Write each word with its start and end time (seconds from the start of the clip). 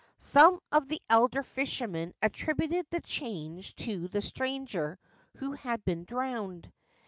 Some 0.17 0.59
of 0.71 0.87
the 0.87 0.99
elder 1.11 1.43
fishermen 1.43 2.15
attributed 2.23 2.87
the 2.89 3.01
change 3.01 3.75
to 3.75 4.07
the 4.07 4.19
stranger 4.23 4.97
who 5.37 5.51
had 5.51 5.85
been 5.85 6.05
drowned. 6.05 6.71